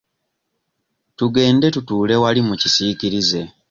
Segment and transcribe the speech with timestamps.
[1.17, 3.41] Tugende tutuule wali mu kasiikirize.